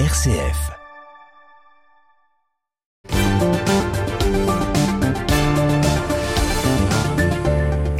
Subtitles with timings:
[0.00, 0.72] RCF.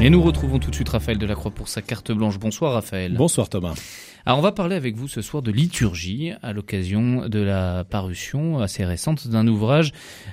[0.01, 2.41] Et nous retrouvons tout de suite Raphaël Delacroix pour sa carte blanche.
[2.41, 3.15] Bonsoir Raphaël.
[3.17, 3.75] Bonsoir Thomas.
[4.27, 8.59] Alors on va parler avec vous ce soir de liturgie à l'occasion de la parution
[8.59, 9.93] assez récente d'un ouvrage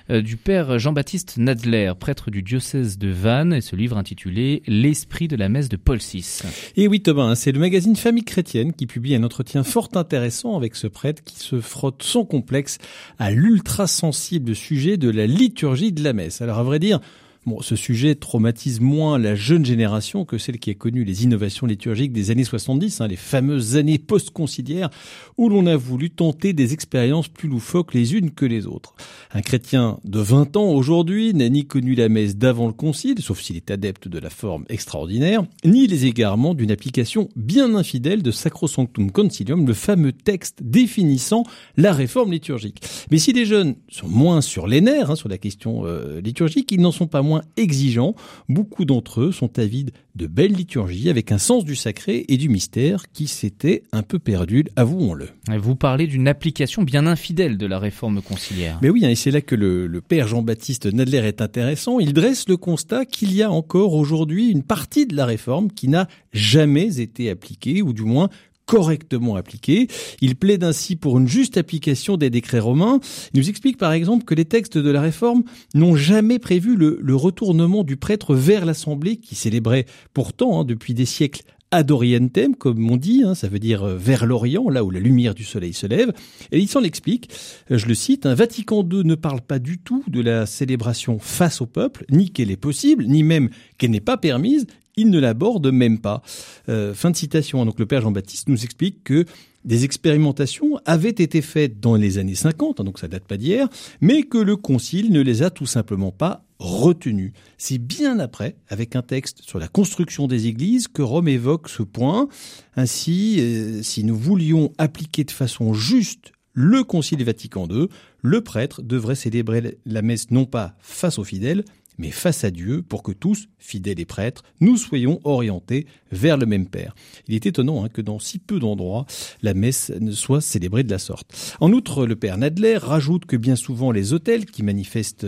[0.09, 5.27] euh, du père Jean-Baptiste Nadler, prêtre du diocèse de Vannes, et ce livre intitulé L'esprit
[5.27, 6.43] de la messe de Paul VI.
[6.77, 10.55] Et oui Thomas, hein, c'est le magazine Famille chrétienne qui publie un entretien fort intéressant
[10.55, 12.77] avec ce prêtre qui se frotte son complexe
[13.19, 16.41] à l'ultra sensible sujet de la liturgie de la messe.
[16.41, 17.01] Alors à vrai dire,
[17.47, 21.65] Bon, ce sujet traumatise moins la jeune génération que celle qui a connu les innovations
[21.65, 24.91] liturgiques des années 70, hein, les fameuses années post-conciliaires,
[25.39, 28.93] où l'on a voulu tenter des expériences plus loufoques les unes que les autres.
[29.33, 33.41] Un chrétien de 20 ans aujourd'hui n'a ni connu la messe d'avant le concile, sauf
[33.41, 38.29] s'il est adepte de la forme extraordinaire, ni les égarements d'une application bien infidèle de
[38.29, 41.43] Sacrosanctum Concilium, le fameux texte définissant
[41.75, 42.83] la réforme liturgique.
[43.09, 46.71] Mais si les jeunes sont moins sur les nerfs, hein, sur la question euh, liturgique,
[46.71, 48.15] ils n'en sont pas moins exigeants.
[48.49, 52.49] Beaucoup d'entre eux sont avides de belles liturgies avec un sens du sacré et du
[52.49, 55.29] mystère qui s'était un peu perdu, avouons-le.
[55.57, 58.79] Vous parlez d'une application bien infidèle de la réforme conciliaire.
[58.81, 61.99] Mais oui, hein, et c'est là que le, le père Jean-Baptiste Nadler est intéressant.
[61.99, 65.87] Il dresse le constat qu'il y a encore aujourd'hui une partie de la réforme qui
[65.87, 68.29] n'a jamais été appliquée, ou du moins
[68.71, 69.89] correctement appliqué.
[70.21, 73.01] Il plaide ainsi pour une juste application des décrets romains.
[73.33, 75.43] Il nous explique par exemple que les textes de la réforme
[75.75, 80.93] n'ont jamais prévu le, le, retournement du prêtre vers l'assemblée qui célébrait pourtant hein, depuis
[80.93, 84.83] des siècles ad orientem, comme on dit, hein, ça veut dire euh, vers l'Orient, là
[84.83, 86.11] où la lumière du soleil se lève.
[86.51, 87.29] Et il s'en explique,
[87.71, 91.17] euh, je le cite, un Vatican II ne parle pas du tout de la célébration
[91.17, 95.19] face au peuple, ni qu'elle est possible, ni même qu'elle n'est pas permise, il ne
[95.19, 96.21] l'aborde même pas.
[96.69, 97.65] Euh, fin de citation.
[97.65, 99.25] Donc le père Jean-Baptiste nous explique que
[99.65, 103.69] des expérimentations avaient été faites dans les années 50, hein, donc ça date pas d'hier,
[104.01, 107.33] mais que le concile ne les a tout simplement pas retenues.
[107.57, 111.83] C'est bien après, avec un texte sur la construction des églises, que Rome évoque ce
[111.83, 112.27] point.
[112.75, 117.87] Ainsi, euh, si nous voulions appliquer de façon juste le concile Vatican II,
[118.21, 121.63] le prêtre devrait célébrer la messe non pas face aux fidèles,
[121.97, 126.45] mais face à Dieu pour que tous, fidèles et prêtres, nous soyons orientés vers le
[126.45, 126.95] même Père.
[127.27, 129.05] Il est étonnant hein, que dans si peu d'endroits,
[129.41, 131.55] la messe ne soit célébrée de la sorte.
[131.59, 135.25] En outre, le Père Nadler rajoute que bien souvent les hôtels, qui manifestent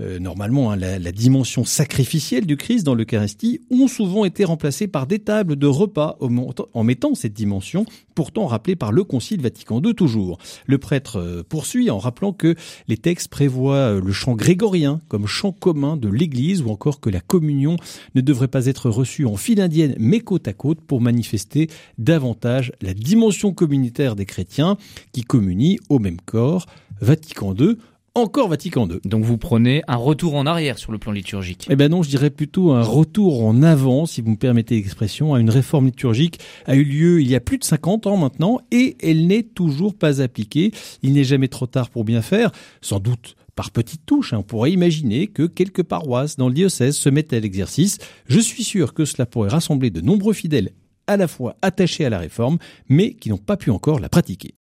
[0.00, 4.88] euh, normalement hein, la, la, dimension sacrificielle du Christ dans l'Eucharistie, ont souvent été remplacés
[4.88, 9.82] par des tables de repas en mettant cette dimension, pourtant rappelée par le Concile Vatican
[9.82, 10.38] II toujours.
[10.66, 12.54] Le prêtre euh, poursuit en rappelant que
[12.86, 17.10] les textes prévoient euh, le chant grégorien comme chant commun de l'Église ou encore que
[17.10, 17.76] la communion
[18.14, 22.72] ne devrait pas être reçue en file indienne mais côte à côte pour manifester davantage
[22.80, 24.76] la dimension communautaire des chrétiens
[25.12, 26.66] qui communient au même corps.
[27.00, 27.76] Vatican II
[28.18, 29.00] encore Vatican II.
[29.04, 31.66] Donc vous prenez un retour en arrière sur le plan liturgique.
[31.70, 35.36] Eh ben non, je dirais plutôt un retour en avant, si vous me permettez l'expression.
[35.36, 38.96] Une réforme liturgique a eu lieu il y a plus de 50 ans maintenant et
[39.02, 40.72] elle n'est toujours pas appliquée.
[41.02, 42.50] Il n'est jamais trop tard pour bien faire.
[42.80, 44.32] Sans doute par petites touches.
[44.32, 44.38] Hein.
[44.38, 47.98] On pourrait imaginer que quelques paroisses dans le diocèse se mettent à l'exercice.
[48.26, 50.70] Je suis sûr que cela pourrait rassembler de nombreux fidèles
[51.08, 52.58] à la fois attachés à la réforme,
[52.88, 54.54] mais qui n'ont pas pu encore la pratiquer.